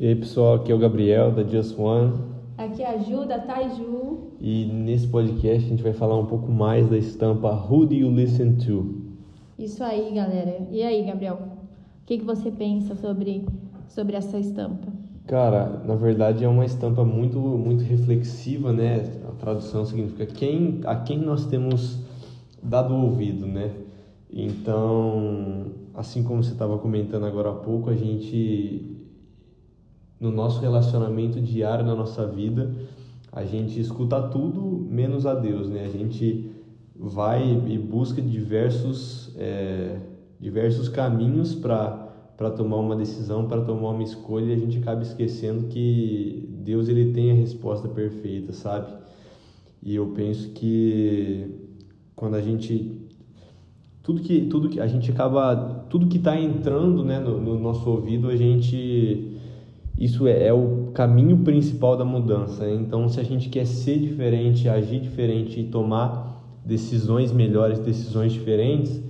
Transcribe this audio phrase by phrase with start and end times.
[0.00, 2.12] E aí pessoal, aqui é o Gabriel da Just One.
[2.56, 4.28] Aqui é a Ju da Taiju.
[4.40, 8.08] E nesse podcast a gente vai falar um pouco mais da estampa Who Do You
[8.08, 8.94] Listen To?
[9.58, 10.68] Isso aí, galera.
[10.70, 11.34] E aí, Gabriel?
[11.34, 13.44] O que, que você pensa sobre,
[13.88, 14.86] sobre essa estampa?
[15.26, 19.02] Cara, na verdade é uma estampa muito, muito reflexiva, né?
[19.28, 21.98] A tradução significa quem, a quem nós temos
[22.62, 23.72] dado ouvido, né?
[24.30, 28.94] Então, assim como você estava comentando agora há pouco, a gente
[30.20, 32.74] no nosso relacionamento diário na nossa vida,
[33.30, 35.84] a gente escuta tudo menos a Deus, né?
[35.84, 36.50] A gente
[36.96, 40.00] vai e busca diversos, é,
[40.40, 45.68] diversos caminhos para tomar uma decisão, para tomar uma escolha, e a gente acaba esquecendo
[45.68, 48.92] que Deus ele tem a resposta perfeita, sabe?
[49.80, 51.68] E eu penso que
[52.16, 52.96] quando a gente
[54.02, 55.54] tudo que tudo que a gente acaba
[55.88, 59.37] tudo que está entrando, né, no, no nosso ouvido, a gente
[59.98, 62.70] isso é, é, o caminho principal da mudança.
[62.70, 69.02] Então, se a gente quer ser diferente, agir diferente e tomar decisões melhores, decisões diferentes,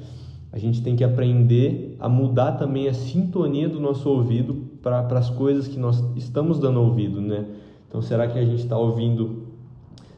[0.51, 5.29] a gente tem que aprender a mudar também a sintonia do nosso ouvido para as
[5.29, 7.45] coisas que nós estamos dando ouvido, né?
[7.87, 9.49] Então, será que a gente está ouvindo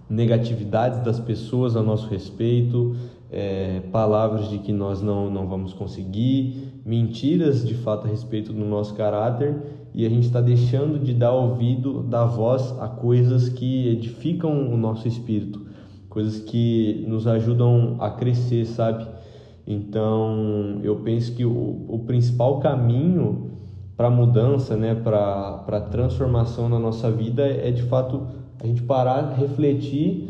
[0.09, 2.95] negatividades das pessoas a nosso respeito,
[3.31, 8.65] é, palavras de que nós não, não vamos conseguir, mentiras de fato a respeito do
[8.65, 9.55] nosso caráter
[9.95, 14.77] e a gente está deixando de dar ouvido, dar voz a coisas que edificam o
[14.77, 15.65] nosso espírito,
[16.09, 19.07] coisas que nos ajudam a crescer, sabe?
[19.65, 23.53] Então eu penso que o, o principal caminho
[23.97, 28.27] para mudança, né, para transformação na nossa vida é de fato
[28.61, 30.29] a gente parar, refletir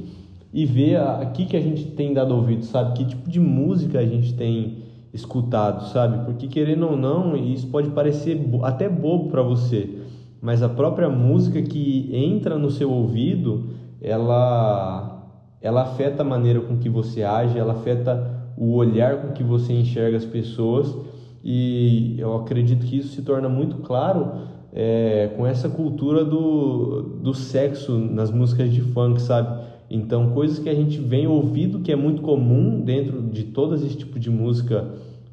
[0.53, 2.99] e ver a, a que, que a gente tem dado ouvido, sabe?
[2.99, 4.80] Que tipo de música a gente tem
[5.13, 6.25] escutado, sabe?
[6.25, 10.03] Porque querendo ou não, isso pode parecer até bobo para você,
[10.41, 15.17] mas a própria música que entra no seu ouvido, ela
[15.63, 19.75] ela afeta a maneira com que você age, ela afeta o olhar com que você
[19.75, 20.97] enxerga as pessoas
[21.45, 27.35] e eu acredito que isso se torna muito claro é, com essa cultura do, do
[27.35, 29.65] sexo nas músicas de funk, sabe?
[29.91, 33.97] Então, coisas que a gente vem ouvindo que é muito comum dentro de todo esse
[33.97, 34.89] tipo de música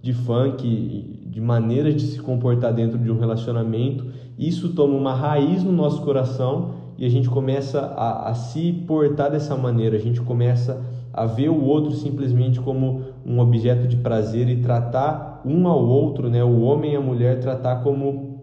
[0.08, 4.06] de funk, de maneiras de se comportar dentro de um relacionamento,
[4.40, 9.30] isso toma uma raiz no nosso coração e a gente começa a, a se portar
[9.30, 10.82] dessa maneira, a gente começa
[11.12, 16.30] a ver o outro simplesmente como um objeto de prazer e tratar um ao outro,
[16.30, 18.38] né, o homem e a mulher, tratar como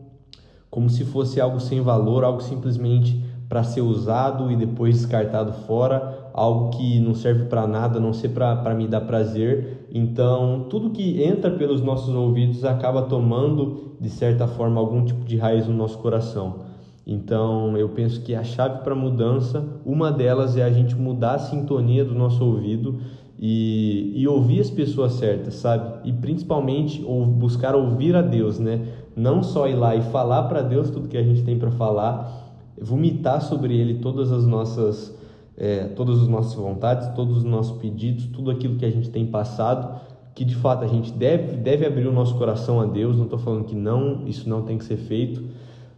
[0.71, 6.31] como se fosse algo sem valor, algo simplesmente para ser usado e depois descartado fora,
[6.35, 9.84] algo que não serve para nada, não ser para me dar prazer.
[9.97, 15.37] Então, tudo que entra pelos nossos ouvidos acaba tomando, de certa forma, algum tipo de
[15.37, 16.65] raiz no nosso coração.
[17.07, 21.39] Então, eu penso que a chave para mudança, uma delas é a gente mudar a
[21.39, 22.99] sintonia do nosso ouvido
[23.39, 26.09] e, e ouvir as pessoas certas, sabe?
[26.09, 28.89] E principalmente ou buscar ouvir a Deus, né?
[29.15, 32.53] Não só ir lá e falar para Deus tudo que a gente tem para falar,
[32.81, 35.17] vomitar sobre ele todas as nossas
[35.57, 39.27] é, todas as nossas vontades, todos os nossos pedidos, tudo aquilo que a gente tem
[39.27, 40.01] passado,
[40.35, 43.17] que de fato a gente deve, deve abrir o nosso coração a Deus.
[43.17, 45.43] Não estou falando que não, isso não tem que ser feito,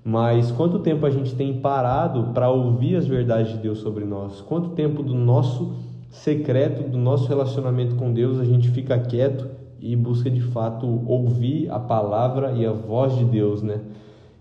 [0.04, 4.40] mas quanto tempo a gente tem parado para ouvir as verdades de Deus sobre nós?
[4.42, 5.74] Quanto tempo do nosso
[6.10, 9.48] secreto, do nosso relacionamento com Deus, a gente fica quieto
[9.80, 13.80] e busca de fato ouvir a palavra e a voz de Deus, né?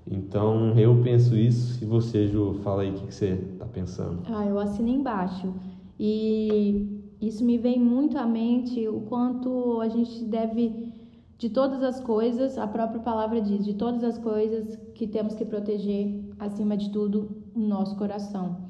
[0.10, 1.84] Então eu penso isso.
[1.84, 4.22] E você, Ju, fala aí o que, você está pensando.
[4.28, 5.54] Ah, eu assino embaixo.
[6.00, 10.94] E isso me vem muito à mente o quanto a gente deve,
[11.38, 15.46] de todas as coisas, a própria palavra diz, de todas as coisas que temos que
[15.46, 18.66] proteger, acima de tudo, o nosso coração.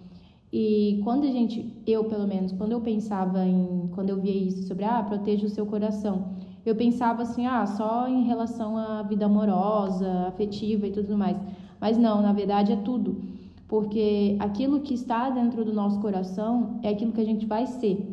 [0.53, 4.63] E quando a gente, eu pelo menos, quando eu pensava em, quando eu via isso
[4.67, 9.25] sobre, ah, proteja o seu coração, eu pensava assim, ah, só em relação à vida
[9.25, 11.37] amorosa, afetiva e tudo mais.
[11.79, 13.21] Mas não, na verdade é tudo.
[13.67, 18.11] Porque aquilo que está dentro do nosso coração é aquilo que a gente vai ser.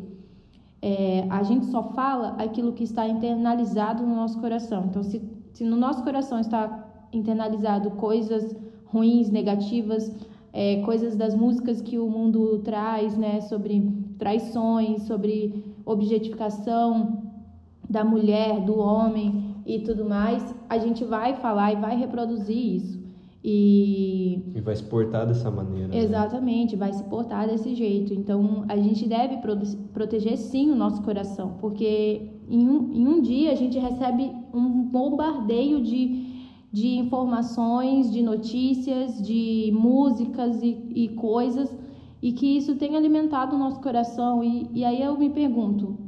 [0.81, 4.85] É, a gente só fala aquilo que está internalizado no nosso coração.
[4.89, 5.21] Então, se,
[5.53, 8.55] se no nosso coração está internalizado coisas
[8.85, 10.13] ruins, negativas,
[10.51, 13.81] é, coisas das músicas que o mundo traz, né, sobre
[14.19, 17.32] traições, sobre objetificação,
[17.93, 23.03] da mulher, do homem e tudo mais, a gente vai falar e vai reproduzir isso.
[23.45, 25.89] E, e vai se portar dessa maneira.
[25.89, 25.99] Né?
[25.99, 26.79] Exatamente, né?
[26.79, 28.11] vai se portar desse jeito.
[28.11, 29.37] Então, a gente deve
[29.93, 34.83] proteger sim o nosso coração, porque em um, em um dia a gente recebe um
[34.85, 36.25] bombardeio de,
[36.71, 41.69] de informações, de notícias, de músicas e, e coisas,
[42.23, 44.43] e que isso tem alimentado o nosso coração.
[44.43, 46.02] E, e aí eu me pergunto,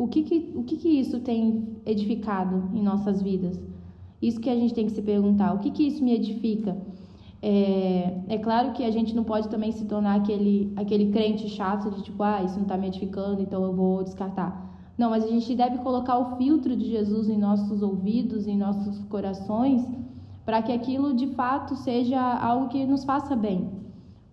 [0.00, 3.60] o que que, o que que isso tem edificado em nossas vidas?
[4.22, 6.74] Isso que a gente tem que se perguntar, o que que isso me edifica?
[7.42, 11.90] É, é claro que a gente não pode também se tornar aquele, aquele crente chato
[11.90, 14.70] de tipo, ah, isso não está me edificando, então eu vou descartar.
[14.96, 19.04] Não, mas a gente deve colocar o filtro de Jesus em nossos ouvidos, em nossos
[19.04, 19.86] corações,
[20.46, 23.79] para que aquilo de fato seja algo que nos faça bem.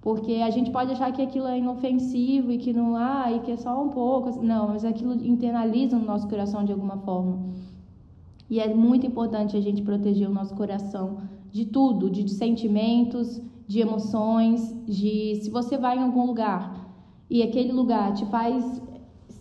[0.08, 3.52] Porque a gente pode achar que aquilo é inofensivo e que não, ah, e que
[3.52, 4.42] é só um pouco.
[4.42, 7.40] Não, mas aquilo internaliza no nosso coração de alguma forma.
[8.50, 11.18] E é muito importante a gente proteger o nosso coração
[11.52, 16.88] de tudo, de, de sentimentos, de emoções, de se você vai em algum lugar
[17.30, 18.82] e aquele lugar te faz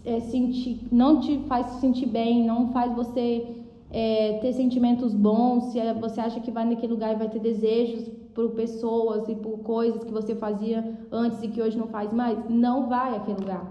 [0.05, 5.67] é, sentir, não te faz se sentir bem, não faz você é, ter sentimentos bons,
[5.67, 9.61] se você acha que vai naquele lugar e vai ter desejos por pessoas e por
[9.61, 13.67] coisas que você fazia antes e que hoje não faz mais, não vai àquele lugar.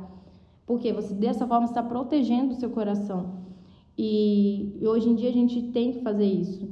[0.65, 3.45] Porque você dessa forma está protegendo o seu coração.
[3.95, 6.67] E, hoje em dia a gente tem que fazer isso.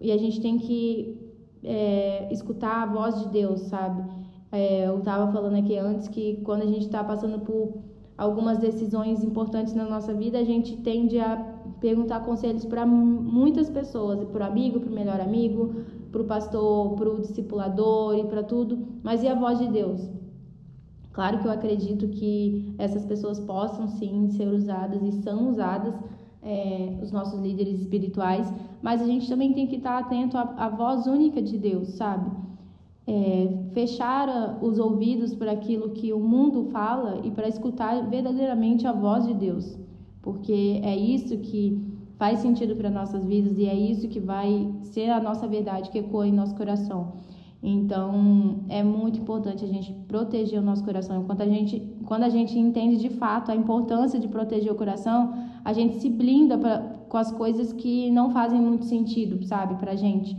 [0.00, 1.16] E a gente tem que
[1.62, 4.02] é, escutar a voz de Deus, sabe?
[4.50, 7.78] É, eu estava falando aqui antes que quando a gente está passando por
[8.18, 11.36] algumas decisões importantes na nossa vida, a gente tende a
[11.80, 15.76] perguntar conselhos para muitas pessoas, para o amigo, para o melhor amigo,
[16.10, 20.08] para o pastor, para o discipulador e para tudo, mas e a voz de Deus?
[21.12, 25.94] Claro que eu acredito que essas pessoas possam sim ser usadas e são usadas,
[26.42, 30.68] é, os nossos líderes espirituais, mas a gente também tem que estar atento à, à
[30.68, 32.30] voz única de Deus, sabe?
[33.06, 38.92] é, fechar os ouvidos para aquilo que o mundo fala e para escutar verdadeiramente a
[38.92, 39.78] voz de Deus,
[40.20, 41.80] porque é isso que
[42.16, 45.98] faz sentido para nossas vidas e é isso que vai ser a nossa verdade que
[45.98, 47.12] ecoa em nosso coração.
[47.62, 51.22] Então, é muito importante a gente proteger o nosso coração.
[51.22, 55.34] Enquanto a gente, quando a gente entende de fato a importância de proteger o coração,
[55.64, 56.78] a gente se blinda pra,
[57.08, 60.36] com as coisas que não fazem muito sentido, sabe, pra gente.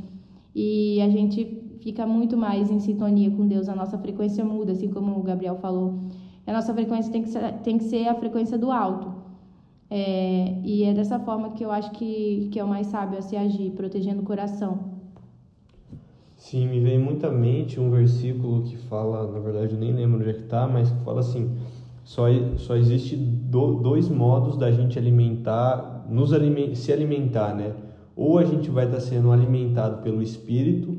[0.55, 4.89] E a gente fica muito mais em sintonia com Deus, a nossa frequência muda, assim
[4.89, 5.99] como o Gabriel falou.
[6.45, 9.16] A nossa frequência tem que ser, tem que ser a frequência do alto.
[9.89, 13.21] É, e é dessa forma que eu acho que, que é o mais sábio a
[13.21, 14.97] se agir, protegendo o coração.
[16.35, 20.19] Sim, me vem muito à mente um versículo que fala, na verdade eu nem lembro
[20.19, 21.57] onde é que está, mas que fala assim,
[22.03, 22.25] só,
[22.57, 27.73] só existe do, dois modos da gente alimentar, nos aliment, se alimentar, né?
[28.15, 30.97] Ou a gente vai estar sendo alimentado pelo Espírito,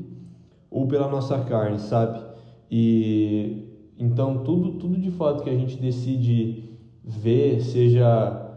[0.69, 2.21] ou pela nossa carne, sabe?
[2.69, 3.65] E
[3.97, 6.63] então tudo tudo de fato que a gente decide
[7.03, 8.48] ver, seja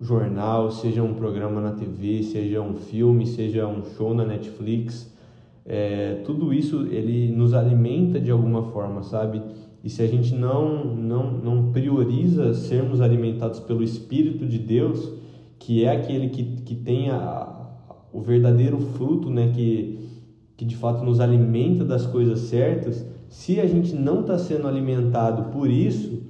[0.00, 5.12] jornal, seja um programa na TV, seja um filme, seja um show na Netflix,
[5.64, 9.42] é, tudo isso ele nos alimenta de alguma forma, sabe?
[9.84, 15.12] E se a gente não, não, não prioriza sermos alimentados pelo Espírito de Deus,
[15.58, 17.54] que é aquele que, que tem a,
[18.12, 19.52] o verdadeiro fruto, né?
[19.54, 19.98] Que,
[20.56, 25.52] que de fato nos alimenta das coisas certas, se a gente não está sendo alimentado
[25.52, 26.22] por isso,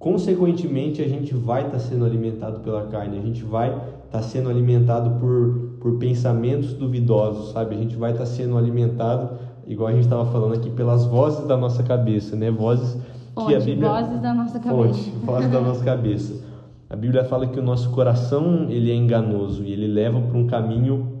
[0.00, 4.22] consequentemente a gente vai estar tá sendo alimentado pela carne, a gente vai estar tá
[4.22, 7.76] sendo alimentado por, por pensamentos duvidosos, sabe?
[7.76, 9.38] A gente vai estar tá sendo alimentado,
[9.68, 12.50] igual a gente estava falando aqui, pelas vozes da nossa cabeça, né?
[12.50, 13.88] Vozes que Fonte, a Bíblia...
[13.88, 14.74] vozes da nossa cabeça.
[14.74, 16.44] Fonte, vozes da nossa cabeça.
[16.88, 20.46] A Bíblia fala que o nosso coração ele é enganoso e ele leva para um
[20.46, 21.20] caminho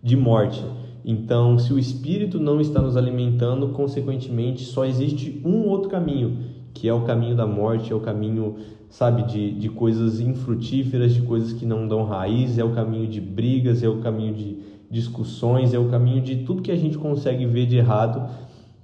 [0.00, 0.64] de morte.
[1.04, 6.88] Então, se o espírito não está nos alimentando, consequentemente, só existe um outro caminho, que
[6.88, 8.56] é o caminho da morte, é o caminho,
[8.88, 13.20] sabe, de, de coisas infrutíferas, de coisas que não dão raiz, é o caminho de
[13.20, 14.58] brigas, é o caminho de
[14.90, 18.28] discussões, é o caminho de tudo que a gente consegue ver de errado.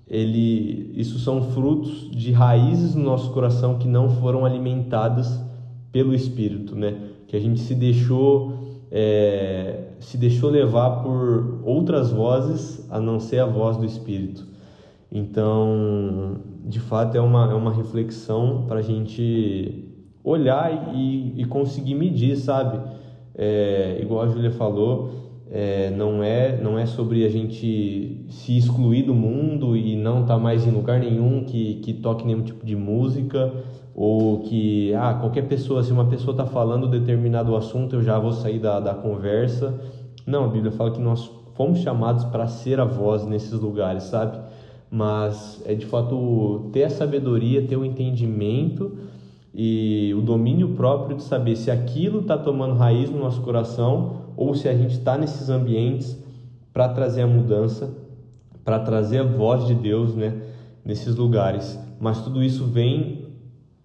[0.07, 5.41] Ele, isso são frutos de raízes no nosso coração que não foram alimentadas
[5.91, 6.97] pelo Espírito, né?
[7.27, 13.41] Que a gente se deixou é, se deixou levar por outras vozes a não ser
[13.41, 14.47] a voz do Espírito.
[15.11, 19.85] Então, de fato, é uma, é uma reflexão para a gente
[20.25, 22.81] olhar e, e conseguir medir, sabe?
[23.35, 25.11] É, igual a Júlia falou,
[25.51, 30.35] é, não, é, não é sobre a gente se excluir do mundo e não estar
[30.35, 33.53] tá mais em lugar nenhum que, que toque nenhum tipo de música
[33.95, 38.33] ou que ah, qualquer pessoa, se uma pessoa está falando determinado assunto, eu já vou
[38.33, 39.79] sair da, da conversa.
[40.27, 44.39] Não, a Bíblia fala que nós fomos chamados para ser a voz nesses lugares, sabe?
[44.95, 48.93] Mas é de fato ter a sabedoria, ter o entendimento
[49.53, 54.55] e o domínio próprio de saber se aquilo está tomando raiz no nosso coração ou
[54.55, 56.17] se a gente está nesses ambientes
[56.73, 57.93] para trazer a mudança,
[58.65, 60.41] para trazer a voz de Deus, né,
[60.85, 61.77] nesses lugares.
[61.99, 63.27] Mas tudo isso vem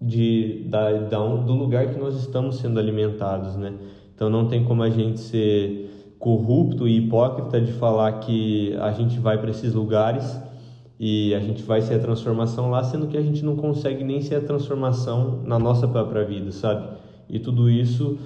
[0.00, 3.74] de da, da do lugar que nós estamos sendo alimentados, né?
[4.14, 9.18] Então não tem como a gente ser corrupto e hipócrita de falar que a gente
[9.18, 10.48] vai para esses lugares
[11.02, 14.20] e a gente vai ser a transformação lá, sendo que a gente não consegue nem
[14.20, 16.86] ser a transformação na nossa própria vida, sabe?
[17.26, 18.18] E tudo isso,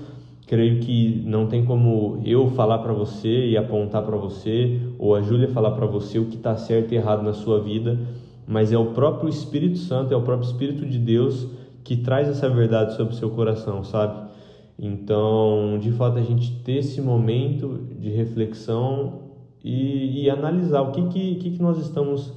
[0.44, 5.22] creio que não tem como eu falar para você e apontar para você, ou a
[5.22, 7.96] Júlia falar para você o que está certo e errado na sua vida,
[8.44, 11.46] mas é o próprio Espírito Santo, é o próprio Espírito de Deus
[11.84, 14.30] que traz essa verdade sobre o seu coração, sabe?
[14.76, 19.20] Então, de fato, a gente ter esse momento de reflexão
[19.62, 21.02] e, e analisar o que,
[21.36, 22.32] que, que, nós estamos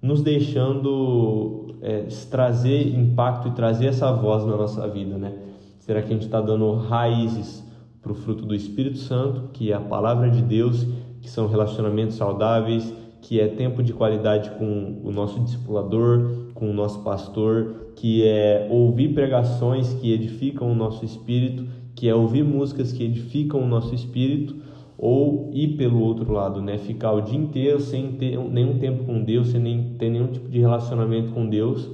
[0.00, 5.32] nos deixando é, trazer impacto e trazer essa voz na nossa vida, né?
[5.78, 7.64] Será que a gente está dando raízes
[8.02, 10.86] para o fruto do Espírito Santo, que é a palavra de Deus,
[11.20, 16.72] que são relacionamentos saudáveis, que é tempo de qualidade com o nosso discipulador, com o
[16.72, 22.92] nosso pastor, que é ouvir pregações que edificam o nosso espírito, que é ouvir músicas
[22.92, 24.56] que edificam o nosso espírito,
[24.98, 26.78] ou ir pelo outro lado, né?
[26.78, 30.48] Ficar o dia inteiro sem ter nenhum tempo com Deus, sem nem ter nenhum tipo
[30.48, 31.90] de relacionamento com Deus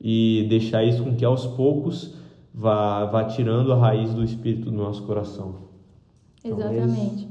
[0.00, 2.14] e deixar isso com que aos poucos
[2.54, 5.70] vá, vá tirando a raiz do espírito do nosso coração.
[6.42, 7.28] Exatamente.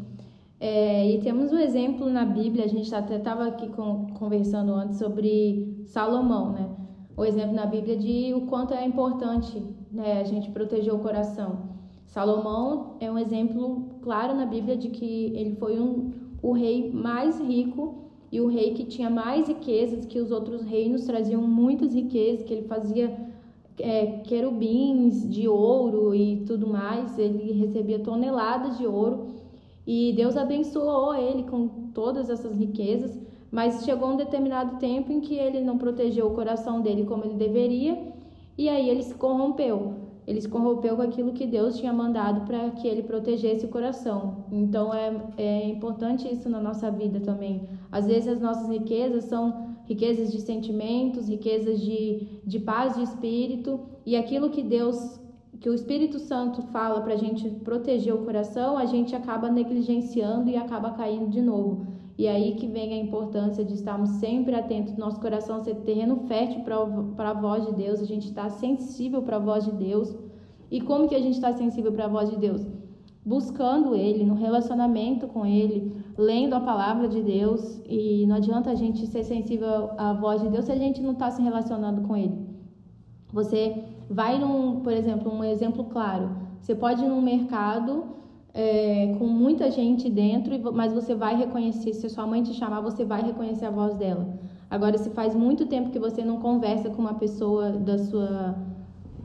[0.60, 4.98] É, e temos um exemplo na Bíblia, a gente até estava aqui com, conversando antes
[4.98, 6.70] sobre Salomão, né?
[7.16, 9.62] O exemplo na Bíblia de o quanto é importante
[9.92, 11.79] né, a gente proteger o coração.
[12.10, 16.12] Salomão é um exemplo claro na Bíblia de que ele foi um,
[16.42, 21.06] o rei mais rico e o rei que tinha mais riquezas, que os outros reinos
[21.06, 23.16] traziam muitas riquezas, que ele fazia
[23.78, 29.28] é, querubins de ouro e tudo mais, ele recebia toneladas de ouro
[29.86, 33.20] e Deus abençoou ele com todas essas riquezas,
[33.52, 37.36] mas chegou um determinado tempo em que ele não protegeu o coração dele como ele
[37.36, 37.98] deveria,
[38.58, 39.99] e aí ele se corrompeu.
[40.30, 44.46] Ele se corrompeu com aquilo que Deus tinha mandado para que ele protegesse o coração.
[44.52, 47.68] Então é, é importante isso na nossa vida também.
[47.92, 53.80] Às vezes as nossas riquezas são riquezas de sentimentos, riquezas de, de paz de espírito,
[54.06, 55.20] e aquilo que Deus
[55.60, 60.50] que o Espírito Santo fala para a gente proteger o coração, a gente acaba negligenciando
[60.50, 61.86] e acaba caindo de novo.
[62.20, 66.64] E aí que vem a importância de estarmos sempre atentos, nosso coração ser terreno fértil
[67.16, 70.14] para a voz de Deus, a gente está sensível para a voz de Deus.
[70.70, 72.68] E como que a gente está sensível para a voz de Deus?
[73.26, 77.82] Buscando Ele, no relacionamento com Ele, lendo a palavra de Deus.
[77.86, 81.14] E não adianta a gente ser sensível à voz de Deus se a gente não
[81.14, 82.38] está se relacionando com Ele.
[83.32, 86.32] Você vai num, por exemplo, um exemplo claro.
[86.60, 88.20] Você pode ir num mercado
[88.60, 93.06] é, com muita gente dentro, mas você vai reconhecer, se sua mãe te chamar, você
[93.06, 94.28] vai reconhecer a voz dela.
[94.70, 98.56] Agora, se faz muito tempo que você não conversa com uma pessoa da sua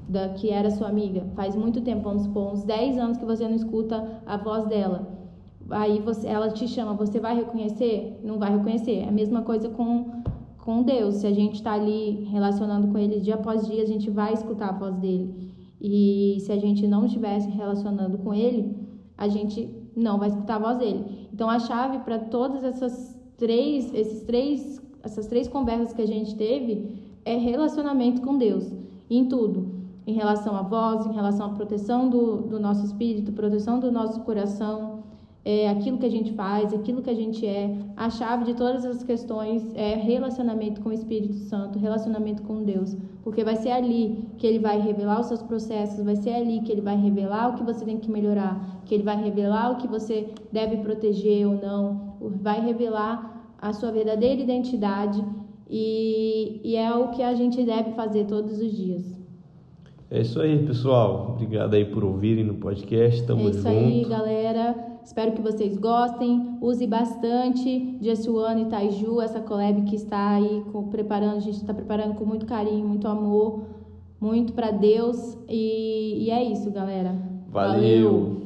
[0.06, 3.48] da que era sua amiga, faz muito tempo, vamos supor, uns 10 anos que você
[3.48, 4.98] não escuta a voz dela.
[5.70, 8.20] Aí você, ela te chama, você vai reconhecer?
[8.22, 8.96] Não vai reconhecer.
[8.98, 10.22] É a mesma coisa com
[10.58, 11.16] com Deus.
[11.16, 14.68] Se a gente está ali relacionando com Ele dia após dia, a gente vai escutar
[14.68, 15.52] a voz dele.
[15.80, 18.83] E se a gente não estivesse relacionando com Ele,
[19.16, 21.28] a gente não vai escutar a voz dele.
[21.32, 26.34] Então a chave para todas essas três, esses três, essas três conversas que a gente
[26.36, 28.70] teve é relacionamento com Deus
[29.08, 29.74] em tudo,
[30.06, 34.20] em relação à voz, em relação à proteção do, do nosso espírito, proteção do nosso
[34.20, 34.93] coração,
[35.44, 37.76] é, aquilo que a gente faz, aquilo que a gente é.
[37.96, 42.96] A chave de todas as questões é relacionamento com o Espírito Santo, relacionamento com Deus.
[43.22, 46.72] Porque vai ser ali que ele vai revelar os seus processos, vai ser ali que
[46.72, 49.86] ele vai revelar o que você tem que melhorar, que ele vai revelar o que
[49.86, 55.24] você deve proteger ou não, vai revelar a sua verdadeira identidade
[55.68, 59.14] e, e é o que a gente deve fazer todos os dias.
[60.10, 61.30] É isso aí, pessoal.
[61.34, 63.26] Obrigado aí por ouvirem no podcast.
[63.26, 63.56] Tamo junto.
[63.56, 63.78] É isso junto.
[63.78, 64.93] aí, galera.
[65.04, 66.56] Espero que vocês gostem.
[66.62, 71.74] Use bastante Jessuano e Taiju, essa collab que está aí com, preparando, a gente está
[71.74, 73.66] preparando com muito carinho, muito amor,
[74.18, 75.36] muito para Deus.
[75.46, 77.14] E, e, é isso, galera.
[77.48, 78.12] Valeu.
[78.12, 78.43] Valeu.